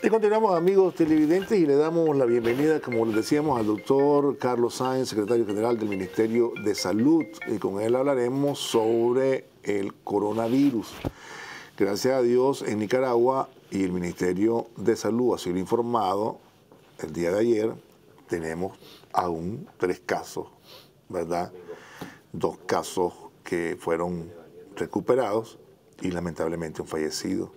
[0.00, 4.76] Y continuamos, amigos televidentes, y le damos la bienvenida, como les decíamos, al doctor Carlos
[4.76, 7.24] Sáenz, secretario general del Ministerio de Salud.
[7.48, 10.92] Y con él hablaremos sobre el coronavirus.
[11.76, 16.38] Gracias a Dios, en Nicaragua y el Ministerio de Salud ha sido informado
[17.00, 17.74] el día de ayer,
[18.28, 18.78] tenemos
[19.12, 20.46] aún tres casos,
[21.08, 21.52] ¿verdad?
[22.32, 24.30] Dos casos que fueron
[24.76, 25.58] recuperados
[26.00, 27.52] y lamentablemente un fallecido.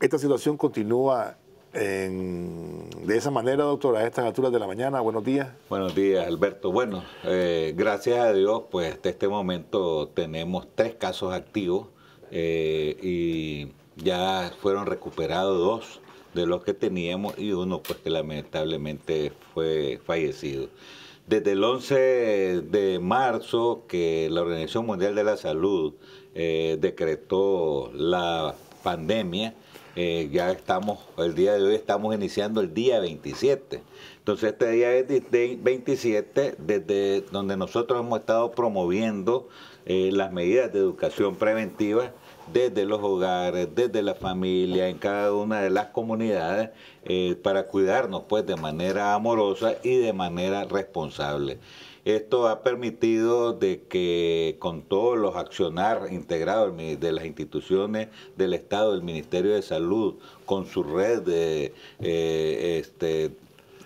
[0.00, 1.38] Esta situación continúa
[1.72, 5.00] de esa manera, doctora, a estas alturas de la mañana.
[5.00, 5.48] Buenos días.
[5.70, 6.70] Buenos días, Alberto.
[6.70, 11.88] Bueno, eh, gracias a Dios, pues hasta este momento tenemos tres casos activos
[12.30, 16.00] eh, y ya fueron recuperados dos
[16.34, 20.68] de los que teníamos y uno pues que lamentablemente fue fallecido.
[21.26, 25.94] Desde el 11 de marzo que la Organización Mundial de la Salud
[26.34, 29.54] eh, decretó la pandemia,
[29.94, 33.82] eh, ya estamos, el día de hoy estamos iniciando el día 27.
[34.18, 39.48] Entonces este día 27, desde donde nosotros hemos estado promoviendo
[39.84, 42.12] eh, las medidas de educación preventiva
[42.52, 46.70] desde los hogares, desde la familia, en cada una de las comunidades,
[47.04, 51.58] eh, para cuidarnos pues de manera amorosa y de manera responsable.
[52.04, 58.92] Esto ha permitido de que con todos los accionar integrados de las instituciones del Estado,
[58.92, 63.30] del Ministerio de Salud, con su red de, eh, este,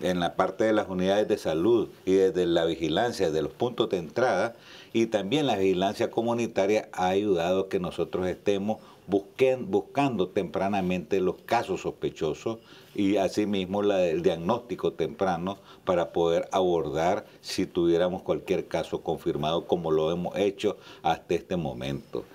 [0.01, 3.89] en la parte de las unidades de salud y desde la vigilancia de los puntos
[3.89, 4.55] de entrada
[4.93, 11.81] y también la vigilancia comunitaria ha ayudado a que nosotros estemos buscando tempranamente los casos
[11.81, 12.59] sospechosos
[12.93, 19.91] y asimismo la, el diagnóstico temprano para poder abordar si tuviéramos cualquier caso confirmado como
[19.91, 22.25] lo hemos hecho hasta este momento.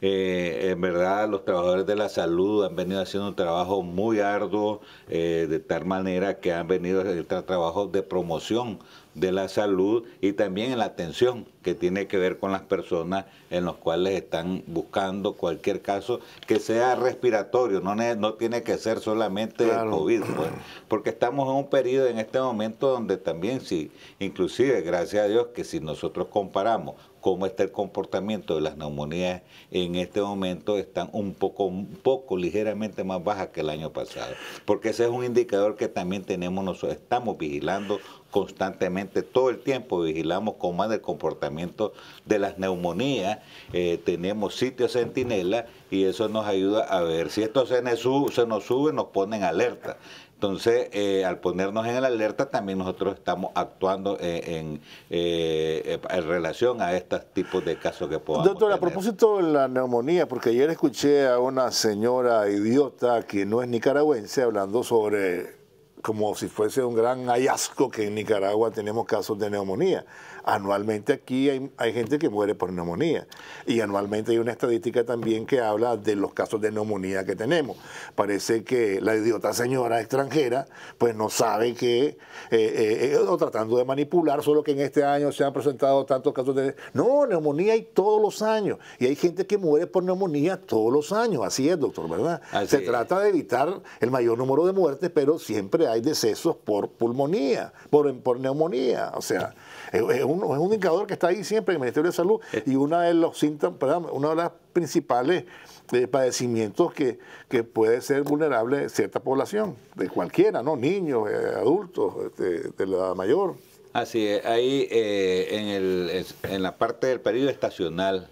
[0.00, 4.80] Eh, en verdad los trabajadores de la salud han venido haciendo un trabajo muy arduo,
[5.08, 8.78] eh, de tal manera que han venido a hacer trabajo de promoción
[9.14, 13.24] de la salud y también en la atención que tiene que ver con las personas
[13.50, 19.00] en los cuales están buscando cualquier caso que sea respiratorio, no, no tiene que ser
[19.00, 20.50] solamente el COVID, pues,
[20.86, 25.48] porque estamos en un periodo en este momento donde también sí, inclusive gracias a Dios
[25.48, 26.94] que si nosotros comparamos
[27.28, 32.38] cómo está el comportamiento de las neumonías en este momento están un poco, un poco
[32.38, 34.32] ligeramente más bajas que el año pasado,
[34.64, 38.00] porque ese es un indicador que también tenemos nosotros, estamos vigilando
[38.30, 41.92] constantemente, todo el tiempo vigilamos cómo más el comportamiento
[42.24, 43.40] de las neumonías,
[43.74, 48.92] eh, tenemos sitios centinela y eso nos ayuda a ver si esto se nos, sube
[48.94, 49.98] nos ponen alerta.
[50.38, 54.78] Entonces, eh, al ponernos en la alerta, también nosotros estamos actuando eh,
[55.10, 60.28] en, relación a estos tipos de casos que podamos Doctor, a propósito de la neumonía,
[60.28, 65.58] porque ayer escuché a una señora idiota que no es nicaragüense hablando sobre
[66.02, 70.06] como si fuese un gran hallazgo que en Nicaragua tenemos casos de neumonía.
[70.50, 73.26] Anualmente aquí hay, gente que muere por neumonía
[73.66, 77.76] y anualmente hay una estadística también que habla de los casos de neumonía que tenemos.
[78.14, 80.66] Parece que la idiota señora extranjera
[80.96, 82.16] pues no sabe que, eh,
[82.50, 86.32] eh, eh, o tratando de manipular, solo que en este año se han presentado tantos
[86.32, 86.74] casos de...
[86.94, 91.12] No, neumonía hay todos los años y hay gente que muere por neumonía todos los
[91.12, 91.42] años.
[91.44, 92.40] Así es, doctor, ¿verdad?
[92.66, 97.74] se trata de evitar el mayor número de muertes, pero siempre hay decesos por pulmonía,
[97.90, 99.12] por, por neumonía.
[99.14, 99.54] O sea,
[99.92, 102.76] es un, es un indicador que está ahí siempre en el Ministerio de Salud y
[102.76, 103.78] una de los síntomas,
[104.12, 105.44] una de las principales
[105.92, 107.18] eh, padecimientos que,
[107.48, 110.76] que, puede ser vulnerable cierta población, de cualquiera, ¿no?
[110.76, 113.56] Niños, eh, adultos, este, de, la mayor.
[113.94, 118.28] Así es, ahí eh, en, el, en la parte del periodo estacional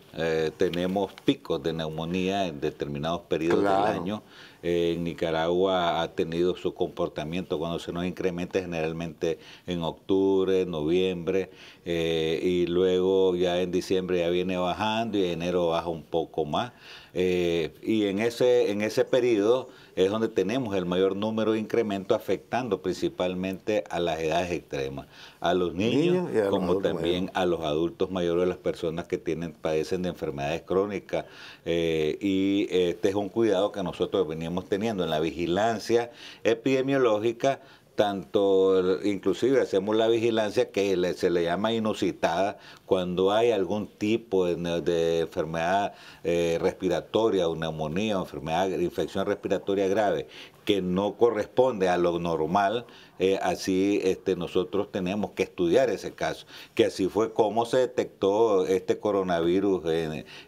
[0.56, 4.22] tenemos picos de neumonía en determinados periodos del año
[4.66, 11.50] en Nicaragua ha tenido su comportamiento cuando se nos incrementa generalmente en octubre, noviembre,
[11.84, 16.44] eh, y luego ya en diciembre ya viene bajando y en enero baja un poco
[16.44, 16.72] más.
[17.14, 22.14] Eh, y en ese, en ese periodo es donde tenemos el mayor número de incremento
[22.14, 25.06] afectando principalmente a las edades extremas,
[25.40, 30.10] a los niños, como también a los adultos mayores, las personas que tienen, padecen de
[30.10, 31.24] enfermedades crónicas.
[31.64, 36.10] Eh, y este es un cuidado que nosotros venimos teniendo en la vigilancia
[36.44, 37.60] epidemiológica
[37.96, 45.20] tanto inclusive hacemos la vigilancia que se le llama inusitada cuando hay algún tipo de,
[45.20, 50.28] enfermedad eh, respiratoria o neumonía enfermedad infección respiratoria grave
[50.66, 52.84] que no corresponde a lo normal,
[53.18, 58.66] eh, así este, nosotros tenemos que estudiar ese caso, que así fue como se detectó
[58.66, 59.84] este coronavirus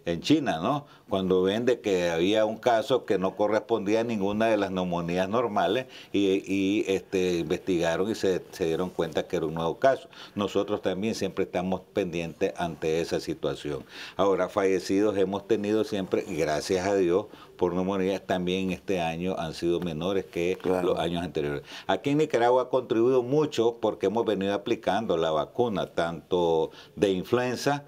[0.04, 0.86] en, China, ¿no?
[1.08, 5.28] Cuando ven de que había un caso que no correspondía a ninguna de las neumonías
[5.28, 10.08] normales y, este, investigaron y se, se, dieron cuenta que era un nuevo caso.
[10.34, 13.84] Nosotros también siempre estamos pendientes ante esa situación.
[14.16, 17.26] Ahora, fallecidos hemos tenido siempre, gracias a Dios,
[17.58, 21.62] por neumonía también este año han sido menores que los años anteriores.
[21.86, 27.84] Aquí en Nicaragua ha contribuido mucho porque hemos venido aplicando la vacuna, tanto de influenza,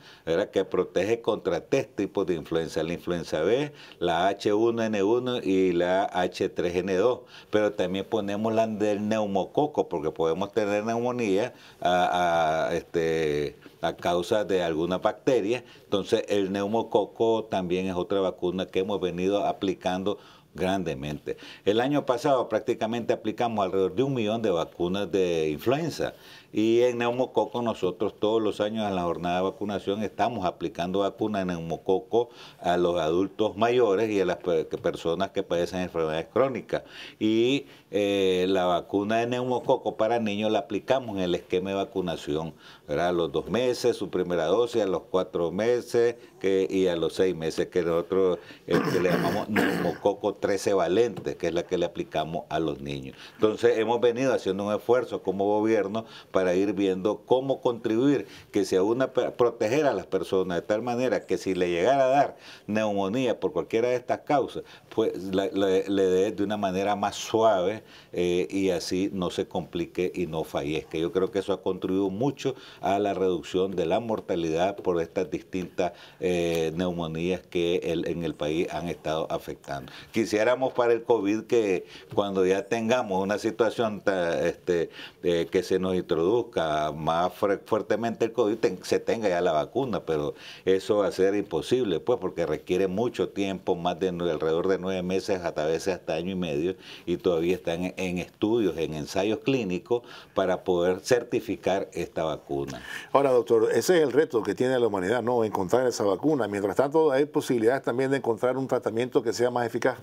[0.53, 7.21] que protege contra tres tipos de influenza, la influenza B, la H1N1 y la H3N2,
[7.51, 14.63] pero también ponemos la del neumococo porque podemos tener neumonía a, este, a causa de
[14.63, 15.65] alguna bacteria.
[15.85, 20.19] Entonces el neumococo también es otra vacuna que hemos venido aplicando
[20.55, 21.37] grandemente.
[21.65, 26.15] El año pasado prácticamente aplicamos alrededor de un millón de vacunas de influenza
[26.53, 31.47] y en neumococo nosotros todos los años en la jornada de vacunación estamos aplicando vacunas
[31.47, 32.31] de neumococo
[32.61, 36.83] a los adultos mayores y a las personas que padecen enfermedades crónicas.
[37.21, 42.55] Y eh, la vacuna de neumococo para niños la aplicamos en el esquema de vacunación,
[42.89, 47.15] a los dos meses, su primera dosis, a los cuatro meses que, y a los
[47.15, 52.45] seis meses, que nosotros le llamamos neumococo 13 valente, que es la que le aplicamos
[52.49, 53.17] a los niños.
[53.35, 58.65] Entonces hemos venido haciendo un esfuerzo como gobierno para para ir viendo cómo contribuir, que
[58.65, 62.37] sea una proteger a las personas de tal manera que si le llegara a dar
[62.67, 64.63] neumonía por cualquiera de estas causas,
[64.95, 67.83] pues le, dé de una manera más suave
[68.15, 70.97] eh, y así no se complique y no fallezca.
[70.97, 75.31] Yo creo que eso ha contribuido mucho a la reducción de la mortalidad por estas
[75.31, 76.30] distintas eh,
[76.77, 79.93] neumonías que en el país han estado afectando.
[80.13, 84.03] Quisiéramos para el COVID que cuando ya tengamos una situación
[84.45, 84.91] este,
[85.23, 90.05] eh, que se nos introduce produzca más fuertemente el COVID, se tenga ya la vacuna,
[90.05, 90.35] pero
[90.67, 95.03] eso va a ser imposible, pues, porque requiere mucho tiempo, más de alrededor de nueve
[95.03, 100.03] meses, hasta veces hasta año y medio, y todavía están en, estudios, en ensayos clínicos,
[100.35, 102.83] para poder certificar esta vacuna.
[103.13, 105.43] Ahora, doctor, ese es el reto que tiene la humanidad, ¿no?
[105.43, 106.20] Encontrar esa vacuna.
[106.49, 109.99] Mientras tanto, hay posibilidades también de encontrar un tratamiento que sea más eficaz.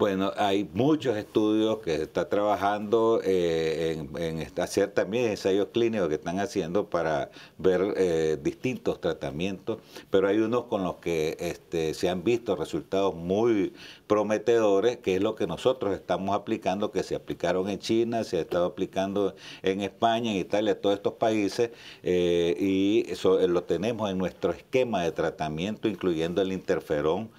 [0.00, 6.14] Bueno, hay muchos estudios que se está trabajando eh, en, hacer también ensayos clínicos que
[6.14, 9.78] están haciendo para ver eh, distintos tratamientos,
[10.10, 13.74] pero hay unos con los que este, se han visto resultados muy
[14.06, 18.40] prometedores, que es lo que nosotros estamos aplicando, que se aplicaron en China, se ha
[18.40, 21.70] estado aplicando en España, en Italia, todos estos países,
[22.02, 27.30] eh, y eso lo tenemos en nuestro esquema de tratamiento, incluyendo el interferón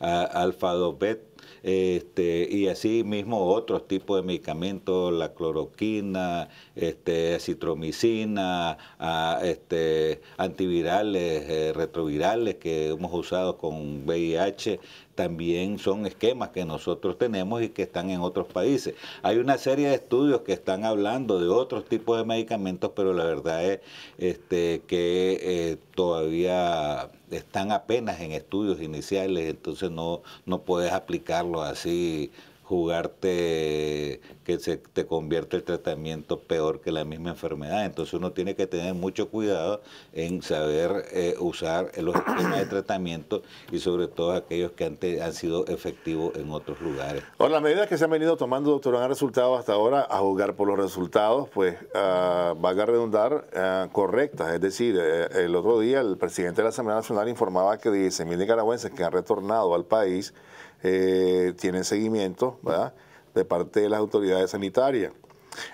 [0.00, 1.30] 2 beta
[1.62, 8.78] este, y así mismo otros tipos de medicamentos, la cloroquina, este, citromicina,
[9.42, 14.80] este, antivirales, eh, retrovirales que hemos usado con VIH,
[15.20, 18.94] también son esquemas que nosotros tenemos y que están en otros países.
[19.22, 23.24] Hay una serie de estudios que están hablando de otros tipos de medicamentos, pero la
[23.24, 23.80] verdad es
[24.16, 32.30] este, que eh, todavía están apenas en estudios iniciales, entonces no, no puedes aplicarlo así
[32.70, 37.84] jugarte que se te convierte el tratamiento peor que la misma enfermedad.
[37.84, 39.82] Entonces uno tiene que tener mucho cuidado
[40.12, 45.32] en saber eh, usar los esquemas de tratamiento y sobre todo aquellos que han, han
[45.32, 47.24] sido efectivos en otros lugares.
[47.38, 50.54] Ahora, las medidas que se han venido tomando, doctor, han resultado hasta ahora, a jugar
[50.54, 54.54] por los resultados, pues uh, valga redundar, uh, correctas.
[54.54, 58.38] Es decir, eh, el otro día el presidente de la Asamblea Nacional informaba que 10.000
[58.38, 60.32] nicaragüenses que han retornado al país
[60.82, 62.58] eh, tienen seguimiento
[63.34, 65.12] de parte de las autoridades sanitarias.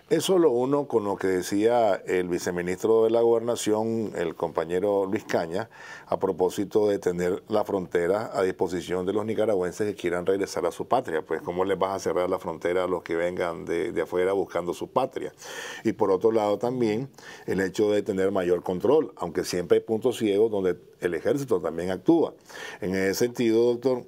[0.08, 5.24] Eso lo uno con lo que decía el viceministro de la Gobernación, el compañero Luis
[5.24, 5.68] Caña,
[6.06, 10.72] a propósito de tener la frontera a disposición de los nicaragüenses que quieran regresar a
[10.72, 11.22] su patria.
[11.22, 14.72] Pues, ¿cómo les vas a cerrar la frontera a los que vengan de afuera buscando
[14.74, 15.32] su patria?
[15.84, 17.08] Y por otro lado, también
[17.46, 21.90] el hecho de tener mayor control, aunque siempre hay puntos ciegos donde el ejército también
[21.90, 22.34] actúa.
[22.80, 24.04] En ese sentido, doctor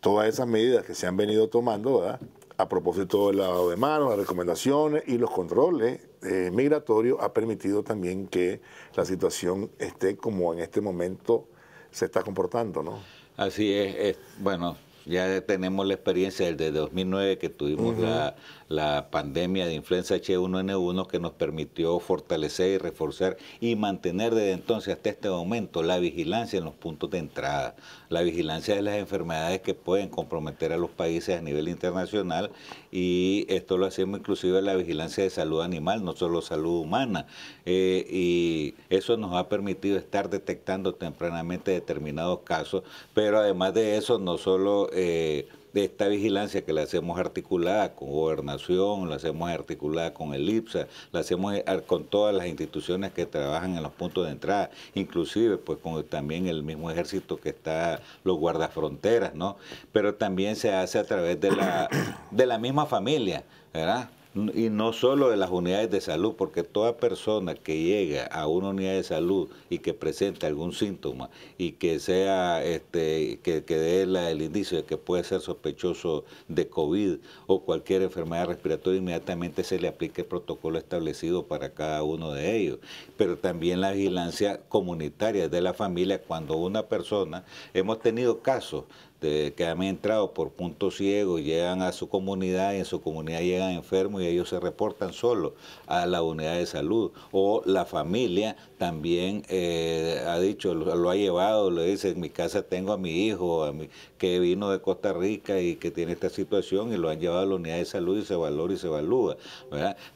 [0.00, 2.18] todas esas medidas que se han venido tomando,
[2.56, 7.82] a propósito del lavado de manos, las recomendaciones y los controles eh, migratorios, ha permitido
[7.82, 8.60] también que
[8.94, 11.46] la situación esté como en este momento
[11.90, 12.98] se está comportando, ¿no?
[13.36, 14.76] Así es, bueno,
[15.06, 18.34] ya tenemos la experiencia desde 2009 que tuvimos la,
[18.68, 24.94] la pandemia de influenza H1N1 que nos permitió fortalecer y reforzar y mantener desde entonces
[24.94, 27.76] hasta este momento la vigilancia en los puntos de entrada,
[28.08, 32.50] la vigilancia de las enfermedades que pueden comprometer a los países a nivel internacional
[32.90, 37.26] y esto lo hacemos inclusive la vigilancia de salud animal, no solo salud humana.
[37.64, 42.82] Eh, y eso nos ha permitido estar detectando tempranamente determinados casos,
[43.14, 44.90] pero además de eso no solo...
[44.92, 50.48] Eh, de esta vigilancia que la hacemos articulada con gobernación, la hacemos articulada con el
[50.48, 51.54] IPSA, la hacemos
[51.86, 56.46] con todas las instituciones que trabajan en los puntos de entrada, inclusive pues con también
[56.46, 59.56] el mismo ejército que está los guardafronteras, ¿no?
[59.92, 61.88] Pero también se hace a través de la,
[62.30, 64.10] de la misma familia, ¿verdad?
[64.54, 68.70] Y no solo de las unidades de salud, porque toda persona que llega a una
[68.70, 74.02] unidad de salud y que presente algún síntoma y que sea este que, que dé
[74.02, 77.16] el indicio de que puede ser sospechoso de COVID
[77.46, 82.56] o cualquier enfermedad respiratoria, inmediatamente se le aplique el protocolo establecido para cada uno de
[82.56, 82.78] ellos.
[83.16, 88.84] Pero también la vigilancia comunitaria de la familia cuando una persona, hemos tenido casos
[89.20, 93.40] de, que han entrado por puntos ciegos, llegan a su comunidad y en su comunidad
[93.40, 95.54] llegan enfermos y ellos se reportan solo
[95.86, 97.10] a la unidad de salud.
[97.32, 102.62] O la familia también eh, ha dicho, lo, ha llevado, le dice, en mi casa
[102.62, 106.28] tengo a mi hijo a mi, que vino de Costa Rica y que tiene esta
[106.28, 108.86] situación y lo han llevado a la unidad de salud y se valora y se
[108.86, 109.36] evalúa.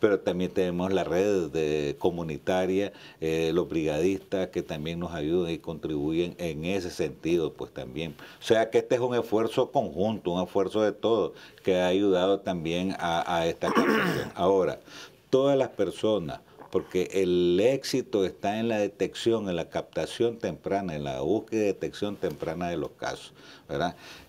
[0.01, 5.59] Pero también tenemos la red de comunitaria, eh, los brigadistas que también nos ayudan y
[5.59, 8.15] contribuyen en ese sentido, pues también.
[8.41, 11.33] O sea que este es un esfuerzo conjunto, un esfuerzo de todos
[11.65, 14.31] que ha ayudado también a, esta captación.
[14.35, 14.81] Ahora,
[15.31, 16.41] todas las personas
[16.73, 21.67] porque el éxito está en la detección, en la captación temprana, en la búsqueda y
[21.67, 23.35] detección temprana de los casos.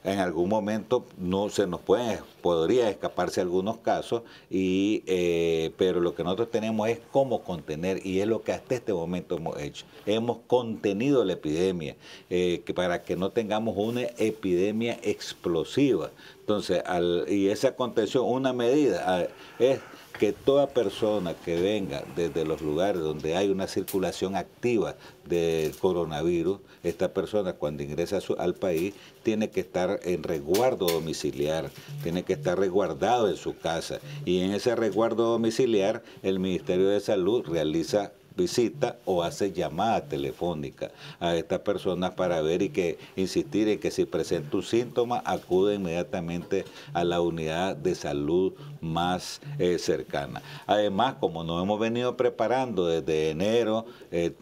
[0.04, 6.16] En algún momento no se nos puede, podría escaparse algunos casos, y, eh, pero lo
[6.16, 9.86] que nosotros tenemos es cómo contener, y es lo que hasta este momento hemos hecho.
[10.06, 11.96] Hemos contenido la epidemia,
[12.30, 16.12] eh, que para que no tengamos una epidemia explosiva.
[16.42, 16.84] Entonces,
[17.30, 19.80] y esa contención, una medida es
[20.20, 26.60] que toda persona que venga desde los lugares donde hay una circulación activa del coronavirus,
[26.84, 28.94] esta persona cuando ingresa al país
[29.24, 31.72] tiene que estar en resguardo domiciliar,
[32.04, 34.00] tiene que estar resguardado en su casa.
[34.26, 40.92] Y en ese resguardo domiciliar el Ministerio de Salud realiza visita o hace llamada telefónica
[41.20, 45.76] a estas personas para ver y que insistir en que si presenta un síntoma acude
[45.76, 50.42] inmediatamente a la unidad de salud más eh, cercana.
[50.68, 54.34] Además, como nos hemos venido preparando desde enero, eh,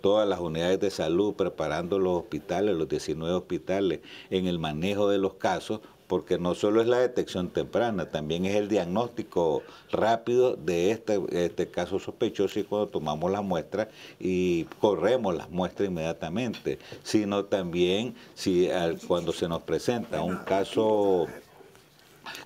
[0.00, 5.18] todas las unidades de salud, preparando los hospitales, los 19 hospitales, en el manejo de
[5.18, 5.80] los casos,
[6.10, 9.62] porque no solo es la detección temprana, también es el diagnóstico
[9.92, 13.88] rápido de este, este caso sospechoso y cuando tomamos la muestra
[14.18, 18.68] y corremos las muestras inmediatamente, sino también si
[19.06, 21.28] cuando se nos presenta un caso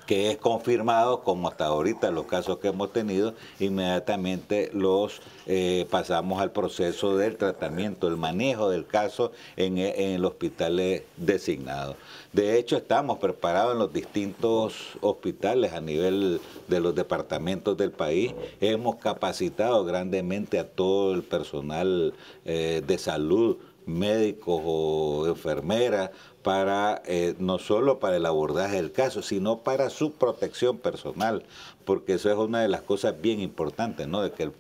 [0.06, 6.40] que es confirmado, como hasta ahorita los casos que hemos tenido, inmediatamente los eh, pasamos
[6.40, 11.96] al proceso del tratamiento, el manejo del caso en, en el hospital designado.
[12.32, 18.34] De hecho, estamos preparados en los distintos hospitales a nivel de los departamentos del país.
[18.60, 22.14] Hemos capacitado grandemente a todo el personal
[22.44, 26.10] eh, de salud médicos o enfermeras
[26.42, 31.42] para eh, no solo para el abordaje del caso, sino para su protección personal,
[31.86, 34.22] porque eso es una de las cosas bien importantes, ¿no?
[34.22, 34.50] De que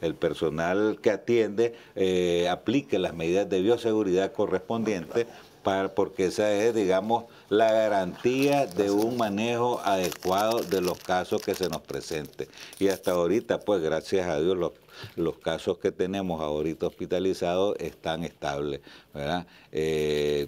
[0.00, 5.26] el, personal que atiende eh, aplique las medidas de bioseguridad correspondientes,
[5.62, 11.54] para, porque esa es, digamos, la garantía de un manejo adecuado de los casos que
[11.54, 12.48] se nos presenten.
[12.80, 14.72] Y hasta ahorita, pues gracias a Dios, los
[15.16, 18.80] los casos que tenemos ahorita hospitalizados están estables,
[19.12, 19.46] ¿verdad?
[19.70, 20.46] Eh,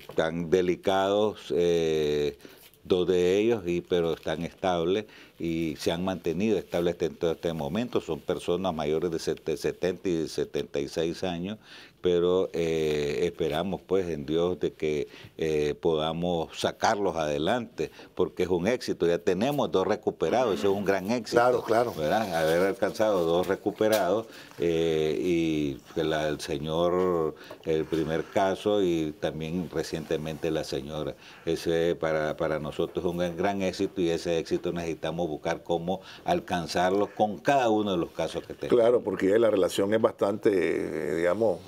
[0.49, 1.53] delicados.
[1.57, 2.37] Eh,
[2.85, 5.07] dos de ellos, pero están estables
[5.39, 8.01] y se han mantenido estables todo este momento.
[8.01, 9.19] Son personas mayores de
[9.57, 11.59] 70 y 76 años
[12.05, 15.09] pero eh, esperamos pues en Dios de que
[15.39, 19.07] eh, podamos sacarlos adelante, porque es un éxito.
[19.07, 21.41] Ya tenemos dos recuperados, eso es un gran éxito.
[21.41, 21.95] Claro, claro.
[21.97, 22.35] ¿verdad?
[22.35, 24.27] Haber alcanzado dos recuperados
[24.59, 27.35] eh, y el señor,
[27.65, 31.15] el primer caso y también recientemente la señora.
[31.45, 37.09] Ese para, para nosotros es un gran, éxito y ese éxito necesitamos buscar cómo alcanzarlo
[37.15, 38.79] con cada uno de los casos que tenemos.
[38.79, 41.61] Claro, porque la relación es bastante, digamos,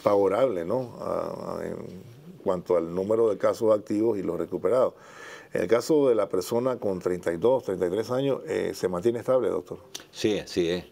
[0.00, 1.58] favorable ¿no?
[1.62, 2.02] en
[2.42, 4.94] cuanto al número de casos activos y los recuperados.
[5.52, 9.78] En el caso de la persona con 32, 33 años, eh, ¿se mantiene estable, doctor?
[10.10, 10.84] Sí, así es.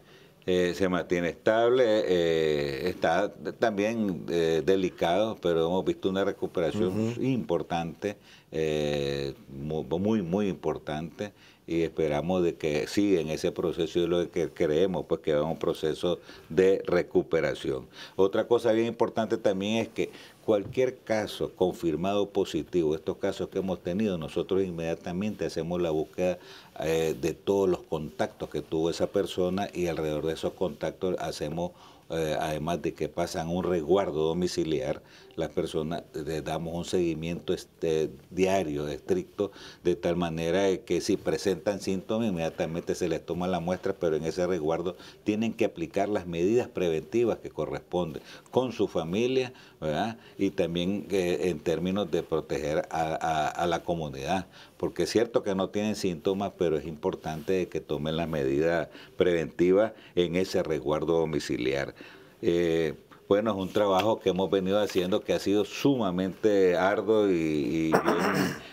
[0.47, 8.17] Eh, se mantiene estable, eh, está también delicado, pero hemos visto una recuperación importante,
[9.49, 11.33] muy, muy importante
[11.71, 15.43] y esperamos de que siga en ese proceso y lo que creemos pues que va
[15.43, 17.87] a un proceso de recuperación.
[18.17, 20.11] Otra cosa bien importante también es que
[20.45, 26.41] cualquier caso confirmado positivo, estos casos que hemos tenido, nosotros inmediatamente hacemos la búsqueda
[26.81, 31.71] eh, de todos los contactos que tuvo esa persona y alrededor de esos contactos hacemos
[32.11, 35.03] eh, además de que pasan un resguardo domiciliar,
[35.37, 39.53] las personas les damos un seguimiento este, diario, estricto,
[39.83, 44.25] de tal manera que si presentan síntomas, inmediatamente se les toma la muestra, pero en
[44.25, 49.53] ese resguardo tienen que aplicar las medidas preventivas que corresponden con su familia.
[50.37, 54.47] Y también eh, en términos de proteger a, la comunidad,
[54.81, 59.93] porque es cierto que no tienen síntomas, pero es importante que tomen las medidas preventivas
[60.15, 61.95] en ese resguardo domiciliar.
[62.41, 62.95] Eh,
[63.29, 67.93] bueno, es un trabajo que hemos venido haciendo que ha sido sumamente arduo y,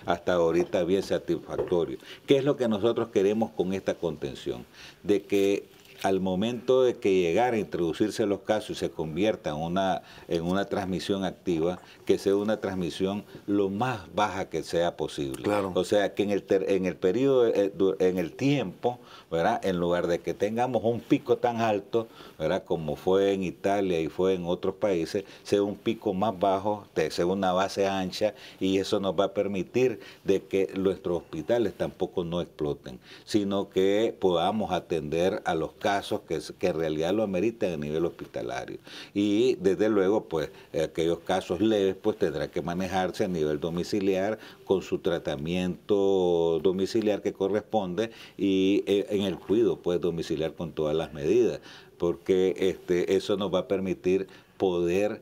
[0.05, 1.97] hasta ahorita bien satisfactorio.
[2.25, 4.65] ¿Qué es lo que nosotros queremos con esta contención?
[5.03, 5.67] De que
[6.03, 10.43] al momento de que llegara a introducirse los casos y se convierta en una, en
[10.43, 15.49] una transmisión activa, que sea una transmisión lo más baja que sea posible.
[15.73, 18.99] O sea, que en el, en el periodo, eh, en el tiempo,
[19.31, 19.59] ¿verdad?
[19.63, 22.63] en lugar de que tengamos un pico tan alto, ¿verdad?
[22.63, 27.25] como fue en Italia y fue en otros países, sea un pico más bajo, sea
[27.25, 32.41] una base ancha, y eso nos va a permitir de que nuestros hospitales tampoco no
[32.41, 37.71] exploten, sino que podamos atender a los casos casos que, que en realidad lo ameritan
[37.71, 38.77] a nivel hospitalario.
[39.13, 40.49] Y desde luego, pues
[40.83, 47.31] aquellos casos leves, pues tendrá que manejarse a nivel domiciliar con su tratamiento domiciliar que
[47.31, 51.61] corresponde y eh, en el cuidado, pues domiciliar con todas las medidas,
[51.97, 54.27] porque este, eso nos va a permitir
[54.57, 55.21] poder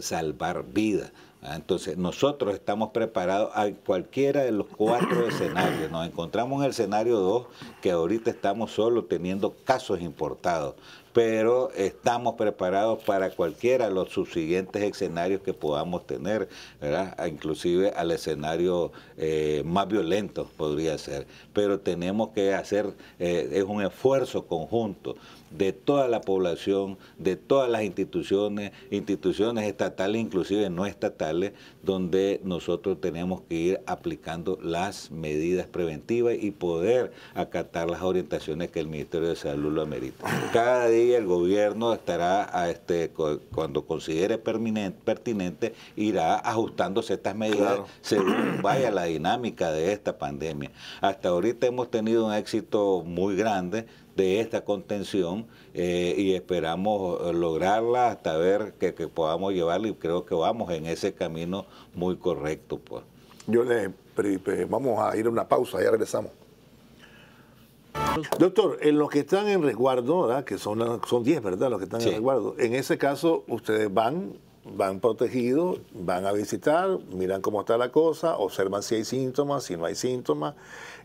[0.00, 1.12] salvar vidas.
[1.42, 5.90] Ah, entonces, nosotros estamos preparados a cualquiera de los cuatro escenarios.
[5.90, 7.46] Nos encontramos en el escenario 2,
[7.80, 10.74] que ahorita estamos solo teniendo casos importados,
[11.12, 16.48] pero estamos preparados para cualquiera de los subsiguientes escenarios que podamos tener,
[17.26, 21.26] inclusive al escenario eh, más violento podría ser.
[21.52, 25.16] Pero tenemos que hacer, eh, es un esfuerzo conjunto
[25.50, 33.00] de toda la población, de todas las instituciones, instituciones estatales, inclusive no estatales, donde nosotros
[33.00, 39.28] tenemos que ir aplicando las medidas preventivas y poder acatar las orientaciones que el Ministerio
[39.28, 40.24] de Salud lo amerita.
[41.12, 43.10] El gobierno estará, a este,
[43.54, 50.70] cuando considere pertinente, irá ajustándose estas medidas según vaya la dinámica de esta pandemia.
[51.00, 53.86] Hasta ahorita hemos tenido un éxito muy grande
[54.16, 60.26] de esta contención eh, y esperamos eh, lograrla hasta ver que, podamos llevarla y creo
[60.26, 62.78] que vamos en ese camino muy correcto.
[62.78, 63.02] Pues.
[63.46, 63.90] Yo le
[64.68, 66.39] vamos a ir a una pausa, ya regresamos.
[68.38, 70.44] Doctor, en los que están en resguardo, ¿verdad?
[70.44, 71.70] que son son 10, ¿verdad?
[71.70, 72.54] Los que están en resguardo.
[72.58, 78.36] En ese caso, ustedes van, van protegidos, van a visitar, miran cómo está la cosa,
[78.36, 80.54] observan si hay síntomas, si no hay síntomas,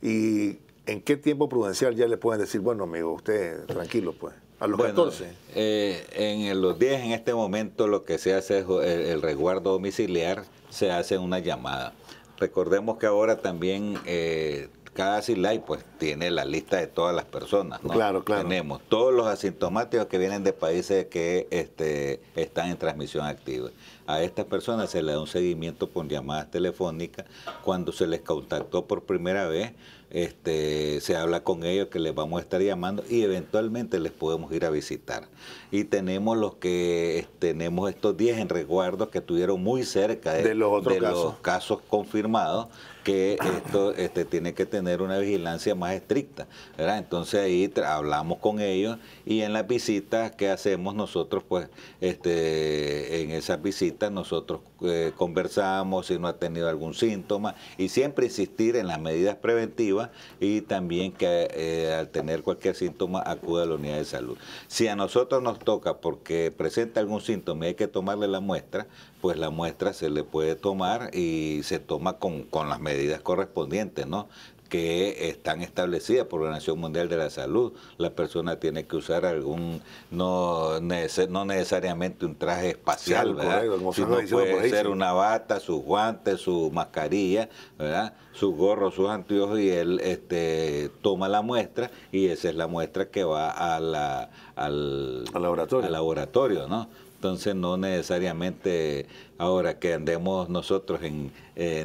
[0.01, 4.35] y ¿en qué tiempo prudencial ya le pueden decir, bueno, amigo, usted tranquilo, pues?
[4.59, 5.25] A los 14.
[5.53, 10.45] Eh, en los 10, en este momento, lo que se hace es el, resguardo domiciliar,
[10.69, 11.93] se hace una llamada.
[12.37, 17.83] Recordemos que ahora también eh, cada SILAI pues tiene la lista de todas las personas.
[17.83, 17.89] ¿no?
[17.89, 18.43] Claro, claro.
[18.47, 23.71] Tenemos todos los asintomáticos que vienen de países que este, están en transmisión activa.
[24.07, 27.25] A estas personas se les da un seguimiento con llamadas telefónicas.
[27.63, 29.73] Cuando se les contactó por primera vez,
[30.11, 34.53] este, se habla con ellos que les vamos a estar llamando y eventualmente les podemos
[34.53, 35.27] ir a visitar.
[35.71, 40.71] Y tenemos los que tenemos estos 10 en resguardo que estuvieron muy cerca de, los,
[40.71, 41.23] otros casos.
[41.25, 42.67] los casos confirmados
[43.05, 46.47] que esto este, tiene que tener una vigilancia más estricta.
[46.77, 51.69] Entonces ahí hablamos con ellos y en las visitas que hacemos nosotros, pues
[52.01, 58.25] este, en esas visitas nosotros eh, conversamos si no ha tenido algún síntoma y siempre
[58.25, 63.65] insistir en las medidas preventivas y también que eh, al tener cualquier síntoma acude a
[63.67, 64.35] la unidad de salud.
[64.67, 68.87] Si a nosotros nos toca porque presenta algún síntoma y hay que tomarle la muestra,
[69.25, 74.27] pues la muestra se le puede tomar y se toma con, las medidas correspondientes, ¿no?
[74.69, 77.73] que están establecidas por la Nación Mundial de la Salud.
[77.97, 83.63] La persona tiene que usar algún, no, no necesariamente un traje espacial, ¿verdad?
[83.93, 88.13] sino puede ser una bata, sus guantes, su mascarilla, ¿verdad?
[88.35, 93.09] su gorro, sus anteojos y él este, toma la muestra y esa es la muestra
[93.09, 95.87] que va a la, al, laboratorio.
[95.87, 96.89] Al laboratorio, ¿no?
[97.25, 99.07] Entonces no necesariamente
[99.39, 101.31] ahora que andemos nosotros en,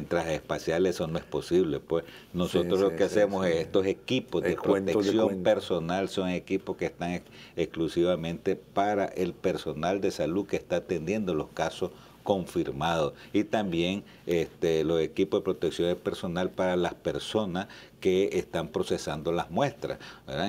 [0.05, 1.79] trajes espaciales eso no es posible.
[1.79, 2.05] Pues.
[2.31, 7.23] Nosotros lo que hacemos es estos equipos de protección personal son equipos que están
[7.55, 11.89] exclusivamente para el personal de salud que está atendiendo los casos
[12.21, 13.13] confirmados.
[13.33, 17.67] Y también este, los equipos de protección personal para las personas
[18.01, 19.99] que están procesando las muestras.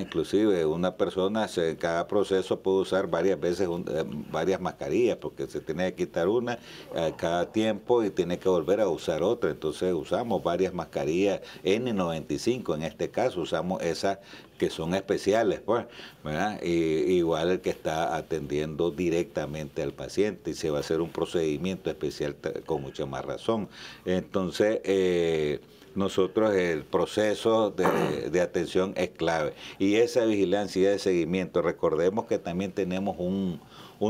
[0.00, 5.60] Inclusive una persona en cada proceso puede usar varias veces eh, varias mascarillas porque se
[5.60, 6.58] tiene que quitar una
[6.96, 9.50] eh, cada tiempo y tiene que volver a usar otra.
[9.50, 14.18] Entonces usamos varias mascarillas N95 en este caso, usamos esas
[14.58, 15.86] que son especiales, pues,
[16.22, 16.62] ¿verdad?
[16.62, 21.90] igual el que está atendiendo directamente al paciente y se va a hacer un procedimiento
[21.90, 23.68] especial con mucha más razón.
[24.04, 25.60] Entonces, eh,
[25.94, 29.54] nosotros el proceso de, atención es clave.
[29.78, 33.60] Y esa vigilancia y de seguimiento, recordemos que también tenemos un,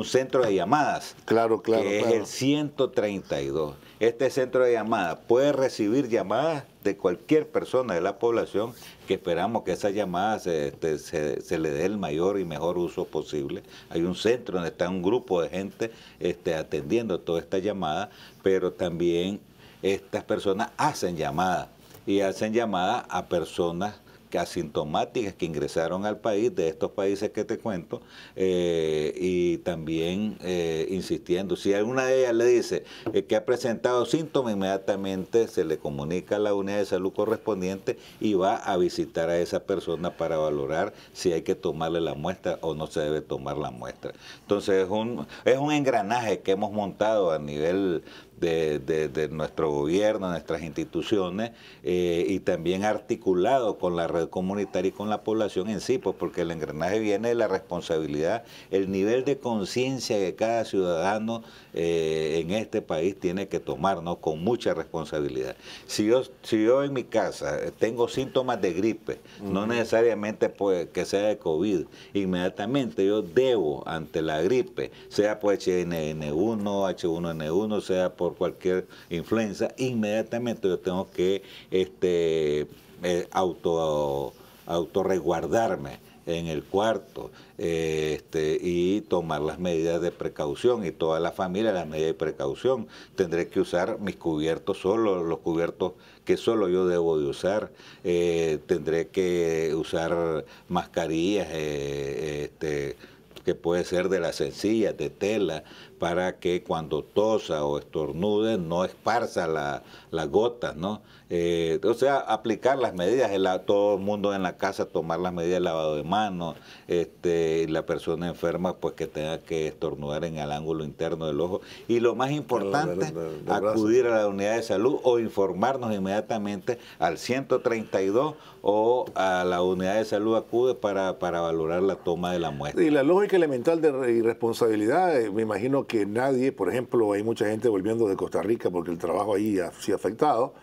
[0.04, 1.14] centro de llamadas.
[1.26, 1.82] Claro, claro.
[1.82, 3.74] Que es el 132.
[4.00, 8.72] Este centro de llamadas puede recibir llamadas de cualquier persona de la población
[9.06, 13.62] que esperamos que esas llamadas este, se, le dé el mayor y mejor uso posible.
[13.90, 18.08] Hay un centro donde está un grupo de gente este, atendiendo todas estas llamadas,
[18.42, 19.40] pero también
[19.82, 21.68] estas personas hacen llamadas
[22.06, 23.94] y hacen llamadas a personas
[24.38, 28.00] asintomáticas que ingresaron al país, de estos países que te cuento,
[28.36, 34.06] eh, y también eh, insistiendo, si alguna de ellas le dice eh, que ha presentado
[34.06, 39.28] síntomas, inmediatamente se le comunica a la unidad de salud correspondiente y va a visitar
[39.30, 43.20] a esa persona para valorar si hay que tomarle la muestra o no se debe
[43.20, 44.12] tomar la muestra.
[44.40, 48.02] Entonces es un, es un engranaje que hemos montado a nivel
[48.42, 51.52] de, nuestro gobierno, nuestras instituciones,
[51.82, 56.16] eh, y también articulado con la red comunitaria y con la población en sí, pues
[56.18, 61.42] porque el engranaje viene de la responsabilidad, el nivel de conciencia que cada ciudadano
[61.74, 64.16] eh, en este país tiene que tomar, ¿no?
[64.16, 65.56] Con mucha responsabilidad.
[65.86, 71.04] Si yo, si yo en mi casa tengo síntomas de gripe, no necesariamente pues, que
[71.04, 78.31] sea de COVID, inmediatamente yo debo ante la gripe, sea por HN1, H1N1, sea por
[78.34, 82.66] cualquier influenza, inmediatamente yo tengo que este,
[83.02, 84.32] eh, auto,
[84.66, 91.72] autorresguardarme en el cuarto este, y tomar las medidas de precaución y toda la familia
[91.72, 92.86] las medidas de precaución.
[93.16, 97.70] Tendré que usar mis cubiertos solo, los cubiertos que solo yo debo de usar.
[98.04, 102.96] Eh, tendré que usar mascarillas eh, este,
[103.44, 105.64] que puede ser de las sencillas, de tela,
[106.02, 111.00] para que cuando tosa o estornude no esparza las gotas, ¿no?
[111.30, 113.30] Eh, o sea, aplicar las medidas,
[113.64, 116.56] todo el mundo en la casa tomar las medidas de lavado de manos,
[116.88, 121.60] este, la persona enferma pues que tenga que estornudar en el ángulo interno del ojo.
[121.86, 123.14] Y lo más importante,
[123.48, 129.96] acudir a la unidad de salud o informarnos inmediatamente al 132 o a la unidad
[129.96, 132.82] de salud acude para, para valorar la toma de la muestra.
[132.82, 137.46] Y la lógica elemental de irresponsabilidad, eh, me imagino que nadie, por ejemplo, hay mucha
[137.46, 140.54] gente volviendo de Costa Rica porque el trabajo ahí ha sido afectado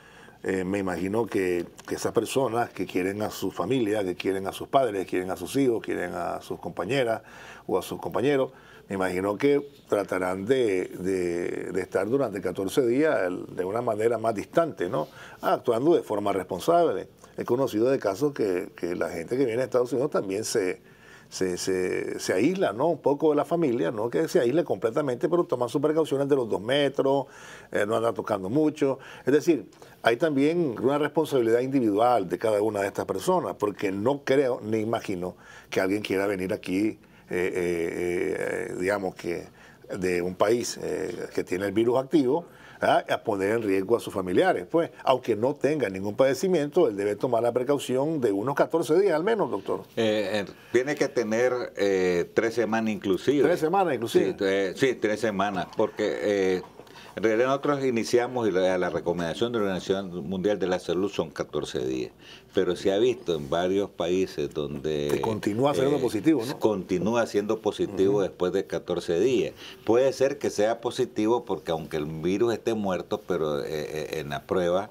[0.41, 4.69] eh, me imagino que, esas personas que quieren a su familia, que quieren a sus
[4.69, 7.21] padres, quieren a sus hijos, quieren a sus compañeras
[7.67, 8.51] o a sus compañeros,
[8.87, 15.09] me imagino que tratarán de, estar durante 14 días de una manera más distante, ¿no?
[15.41, 17.09] Actuando de forma responsable.
[17.37, 20.81] He conocido de casos que, que la gente que viene a Estados Unidos también se,
[21.29, 21.57] se,
[22.19, 22.87] se, aísla ¿no?
[22.87, 26.35] un poco de la familia, no que se aísle completamente, pero toma sus precauciones de
[26.35, 27.27] los dos metros,
[27.71, 28.97] eh, no anda tocando mucho.
[29.25, 29.69] Es decir,
[30.01, 34.79] hay también una responsabilidad individual de cada una de estas personas, porque no creo ni
[34.79, 35.35] imagino
[35.69, 36.97] que alguien quiera venir aquí,
[37.29, 39.47] eh, eh, digamos que
[39.99, 40.79] de un país
[41.33, 42.45] que tiene el virus activo,
[42.81, 43.03] ¿ah?
[43.09, 44.67] a poner en riesgo a sus familiares.
[44.69, 49.13] Pues, aunque no tenga ningún padecimiento, él debe tomar la precaución de unos 14 días
[49.13, 49.81] al menos, doctor.
[49.95, 53.43] Eh, eh, tiene que tener eh, tres semanas inclusive.
[53.43, 54.73] Tres semanas inclusive.
[54.75, 56.61] Sí, tres semanas, porque
[57.19, 61.31] en realidad nosotros iniciamos y la, recomendación de la Organización Mundial de la Salud son
[61.31, 62.11] 14 días.
[62.53, 65.09] pero se ha visto en varios países donde...
[65.11, 66.59] Que continúa siendo eh, positivo, ¿no?
[66.59, 69.53] Continúa siendo positivo después de 14 días.
[69.83, 74.43] Puede ser que sea positivo porque aunque el virus esté muerto, pero eh, en la
[74.43, 74.89] prueba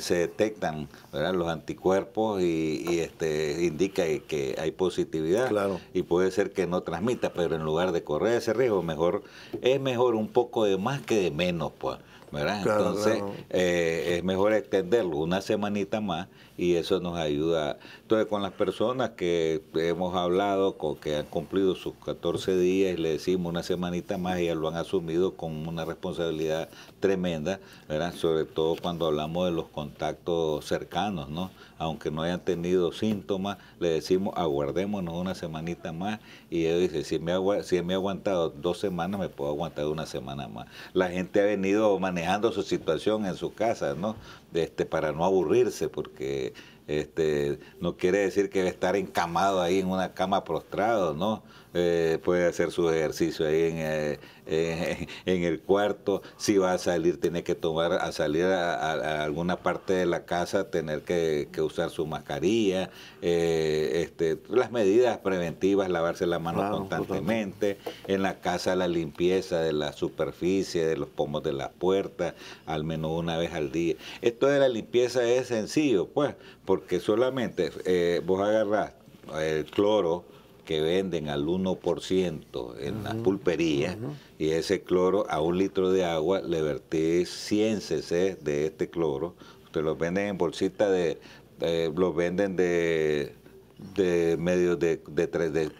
[0.00, 5.48] se detectan los anticuerpos y, este indica que hay positividad.
[5.48, 5.80] Claro.
[5.92, 9.24] Y puede ser que no transmita, pero en lugar de correr ese riesgo, mejor
[9.62, 11.98] es mejor un poco de más que de menos, pues.
[12.38, 17.78] Entonces eh, es mejor extenderlo una semanita más y eso nos ayuda.
[18.02, 23.00] Entonces con las personas que hemos hablado, con, que han cumplido sus 14 días y
[23.00, 26.68] le decimos una semanita más, ellas lo han asumido con una responsabilidad
[27.00, 28.14] tremenda, ¿verdad?
[28.14, 31.50] sobre todo cuando hablamos de los contactos cercanos, ¿no?
[31.78, 37.18] Aunque no hayan tenido síntomas, le decimos aguardémonos una semanita más y ellos dicen, si
[37.18, 40.66] me, si me he aguantado dos semanas, me puedo aguantar una semana más.
[40.92, 44.16] La gente ha venido manejando su situación en su casa, ¿no?
[44.52, 46.54] Este, para no aburrirse, porque
[46.86, 51.42] este, no quiere decir que estar encamado ahí en una cama prostrado, ¿no?
[51.76, 53.78] Eh, puede hacer su ejercicio ahí en,
[54.46, 56.22] eh, en, el cuarto.
[56.36, 60.70] Si va a salir, tiene que tomar, a salir a, alguna parte de la casa,
[60.70, 62.90] tener que, usar su mascarilla,
[63.22, 67.78] eh, este, las medidas preventivas, lavarse la mano constantemente.
[68.06, 72.34] En la casa, la limpieza de la superficie, de los pomos de las puertas,
[72.66, 73.96] al menos una vez al día.
[74.22, 78.92] Esto de la limpieza es sencillo, pues, porque solamente vos agarrás
[79.40, 80.24] el cloro,
[80.64, 83.96] que venden al 1% en las pulperías
[84.38, 89.34] y ese cloro a un litro de agua le vertís 100 cc de este cloro.
[89.64, 91.18] Ustedes los venden en bolsita de,
[91.94, 93.34] los venden de
[93.94, 95.70] de medio de, de, de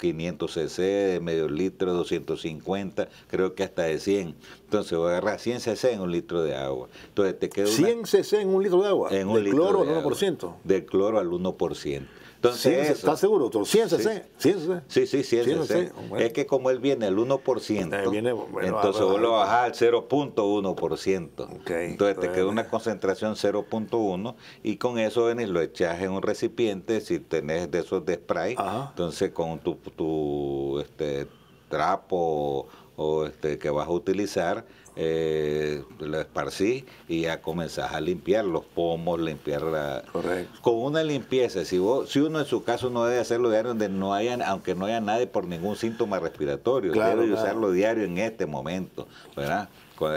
[0.00, 4.34] 500 cc, de medio litro, 250, creo que hasta de 100.
[4.64, 6.88] Entonces voy a agarrar 100 cc en un litro de agua.
[7.08, 9.10] Entonces te queda 100 cc en un litro de agua.
[9.12, 10.54] En un litro cloro al 1%.
[10.64, 12.06] De cloro al 1%.
[12.42, 13.62] Entonces, ¿Estás seguro, doctor?
[13.62, 14.24] ¿100 cc?
[14.36, 15.92] Sí, sí, sí, 100 cc.
[16.18, 21.48] Es que como él viene el 1%, entonces vos lo bajás al 0.1%.
[21.68, 27.00] entonces te queda una concentración 0.1 y con eso venís, lo echás en un recipiente,
[27.00, 28.56] si tenés de esos de spray,
[28.88, 31.28] entonces con tu, tu este,
[31.68, 32.66] trapo
[33.02, 38.64] o este, que vas a utilizar, eh, lo esparcí y ya comenzás a limpiar los
[38.64, 40.02] pomos, limpiar la...
[40.12, 40.60] Correcto.
[40.60, 43.88] Con una limpieza, si, vos, si uno en su caso no debe hacerlo diario, donde
[43.88, 48.46] no haya, aunque no haya nadie por ningún síntoma respiratorio, debe usarlo diario en este
[48.46, 49.68] momento, ¿verdad?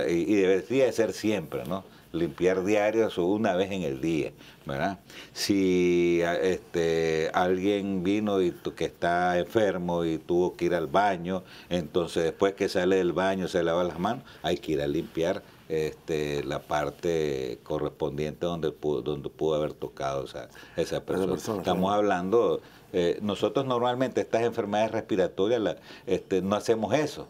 [0.10, 1.84] Y, y debería ser siempre, ¿no?
[2.16, 4.32] Limpiar diario una vez en el día,
[4.66, 5.00] ¿verdad?
[5.34, 12.24] Si este, alguien vino y que está enfermo y tuvo que ir al baño, entonces
[12.24, 16.44] después que sale del baño se lava las manos, hay que ir a limpiar este,
[16.44, 21.36] la parte correspondiente donde pudo, donde pudo haber tocado esa, esa persona.
[21.36, 22.62] Estamos hablando,
[22.94, 27.28] eh, nosotros normalmente estas enfermedades respiratorias este, no hacemos eso.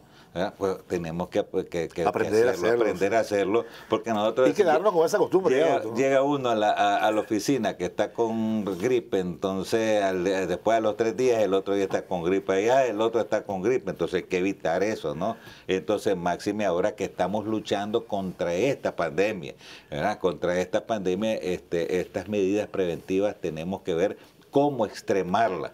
[0.58, 4.50] Pues tenemos que, aprender, hacerlo, a hacerlo, aprender a hacerlo, porque nosotros...
[4.50, 5.63] Y quedarnos con esa costumbre.
[5.95, 10.04] Llega, uno a la, a, la, oficina que está con gripe, entonces
[10.50, 13.43] después de los tres días el otro día está con gripe allá, el otro está
[13.43, 15.38] con gripe, entonces hay que evitar eso, ¿no?
[15.67, 19.56] Entonces, máxime ahora que estamos luchando contra esta pandemia,
[19.89, 20.19] ¿verdad?
[20.19, 24.17] Contra esta pandemia, este, estas medidas preventivas tenemos que ver
[24.55, 25.73] cómo extremarla.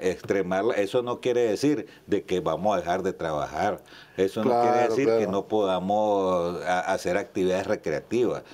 [0.00, 3.82] Extremarla, eso no quiere decir de que vamos a dejar de trabajar,
[4.16, 8.44] eso no quiere decir que no podamos hacer actividades recreativas,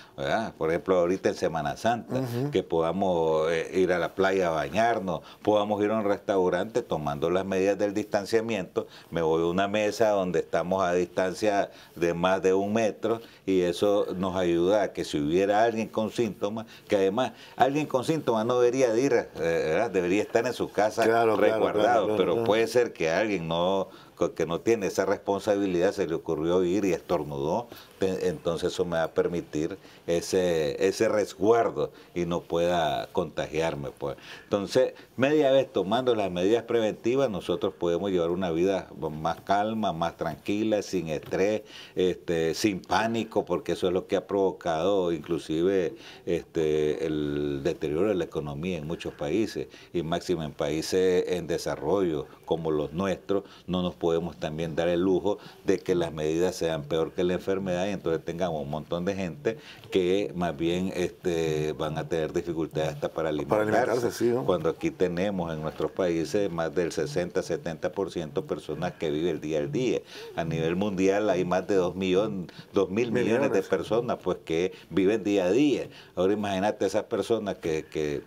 [0.57, 5.21] Por ejemplo, ahorita en Semana Santa, que podamos eh, ir a la playa a bañarnos,
[5.43, 10.11] podamos ir a un restaurante tomando las medidas del distanciamiento, me voy a una mesa
[10.11, 15.05] donde estamos a distancia de más de un metro y eso nos ayuda a que
[15.05, 19.58] si hubiera alguien con síntomas, que además alguien con síntomas no debería ir, eh,
[19.91, 21.05] debería estar en su casa
[21.37, 23.89] resguardado, pero puede ser que alguien no
[24.35, 27.69] que no tiene esa responsabilidad, se le ocurrió ir y estornudó,
[28.01, 33.91] entonces eso me va a permitir ese, ese resguardo y no pueda contagiarme.
[33.91, 34.17] Pues.
[34.45, 40.17] Entonces, media vez tomando las medidas preventivas, nosotros podemos llevar una vida más calma, más
[40.17, 41.63] tranquila, sin estrés,
[41.95, 45.95] este, sin pánico, porque eso es lo que ha provocado inclusive
[46.27, 52.27] este, el deterioro de la economía en muchos países y máximo en países en desarrollo
[52.45, 56.85] como los nuestros, no nos podemos también dar el lujo de que las medidas sean
[56.85, 59.59] peor que la enfermedad y entonces tengamos un montón de gente
[59.91, 64.35] que más bien este, van a tener dificultades hasta para alimentarse.
[64.45, 69.73] Cuando aquí tenemos en nuestros países más del 60-70% personas que viven el día al
[69.73, 70.01] día.
[70.37, 74.73] A nivel mundial hay más de 2 millones, dos mil millones, de personas pues que
[74.91, 75.89] viven día a día.
[76.17, 78.23] Ahora imagínate esas personas que, que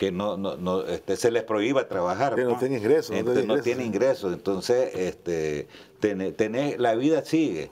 [0.00, 2.34] que no, no, este, se les prohíba trabajar.
[2.34, 3.14] Que no tiene ingresos.
[3.46, 4.32] No, tiene ingresos.
[4.32, 5.68] Entonces, este,
[6.78, 7.70] la vida sigue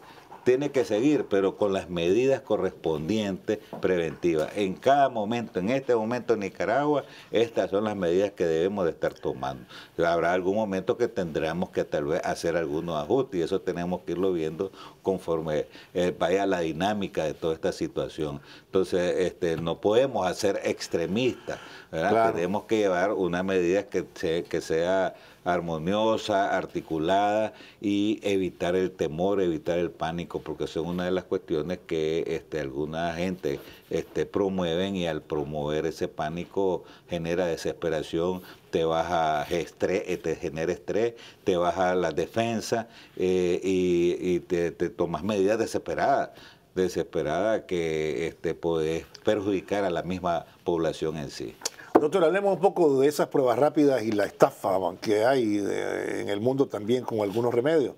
[0.49, 4.51] tiene que seguir, pero con las medidas correspondientes preventivas.
[4.57, 8.93] En cada momento, en este momento en Nicaragua, estas son las medidas que debemos de
[8.93, 9.67] estar tomando.
[10.03, 14.13] Habrá algún momento que tendremos que tal vez hacer algunos ajustes y eso tenemos que
[14.13, 18.41] irlo viendo conforme eh, vaya la dinámica de toda esta situación.
[18.65, 21.59] Entonces, este, no podemos hacer extremistas,
[21.91, 24.07] tenemos que llevar una medida que,
[24.49, 31.11] que sea armoniosa, articulada y evitar el temor, evitar el pánico, porque son una de
[31.11, 38.43] las cuestiones que este, alguna gente este, promueven y al promover ese pánico genera desesperación,
[38.71, 45.23] te baja estrés, eh, te genera estrés, te baja la defensa eh, y, te, tomas
[45.23, 46.31] medidas desesperadas
[46.75, 51.57] desesperadas que este, puedes perjudicar a la misma población en sí.
[52.01, 56.41] Doctor, hablemos un poco de esas pruebas rápidas y la estafa que hay en el
[56.41, 57.95] mundo también con algunos remedios.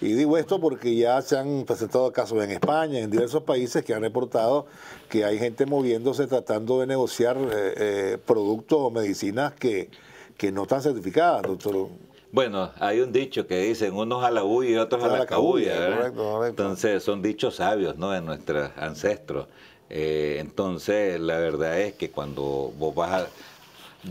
[0.00, 3.94] Y digo esto porque ya se han presentado casos en España, en diversos países que
[3.94, 4.66] han reportado
[5.08, 9.90] que hay gente moviéndose tratando de negociar eh, eh, productos o medicinas que,
[10.36, 11.88] que no están certificadas, doctor.
[12.32, 16.10] Bueno, hay un dicho que dicen unos a la bulla y otros a, la, cabulla,
[16.48, 18.10] Entonces son dichos sabios, ¿no?
[18.10, 19.46] De nuestros ancestros.
[19.94, 23.28] Eh, entonces, la verdad es que cuando vos vas